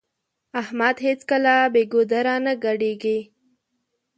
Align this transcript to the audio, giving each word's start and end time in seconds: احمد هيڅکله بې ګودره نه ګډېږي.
احمد 0.61 0.95
هيڅکله 1.05 1.55
بې 1.73 1.83
ګودره 1.91 2.35
نه 2.45 2.53
ګډېږي. 2.63 3.19